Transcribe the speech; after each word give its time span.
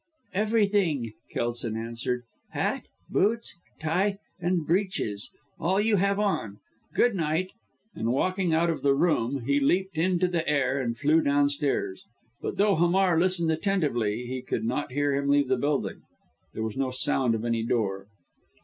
"Everything!" 0.33 1.13
Kelson 1.29 1.77
answered. 1.77 2.23
"Hat, 2.53 2.87
boots, 3.07 3.53
tie 3.79 4.17
and 4.39 4.65
breeches. 4.65 5.29
All 5.59 5.79
you 5.79 5.97
have 5.97 6.17
on! 6.17 6.57
Good 6.95 7.13
night!" 7.13 7.51
And 7.93 8.11
walking 8.11 8.51
out 8.51 8.71
of 8.71 8.81
the 8.81 8.95
room, 8.95 9.43
he 9.45 9.59
leaped 9.59 9.95
into 9.99 10.27
the 10.27 10.49
air, 10.49 10.81
and 10.81 10.97
flew 10.97 11.21
downstairs. 11.21 12.03
But 12.41 12.57
though 12.57 12.75
Hamar 12.77 13.19
listened 13.19 13.51
attentively, 13.51 14.25
he 14.25 14.41
could 14.41 14.65
not 14.65 14.91
hear 14.91 15.13
him 15.13 15.29
leave 15.29 15.49
the 15.49 15.55
building 15.57 16.01
there 16.55 16.63
was 16.63 16.75
no 16.75 16.89
sound 16.89 17.35
of 17.35 17.45
any 17.45 17.61
door. 17.61 18.07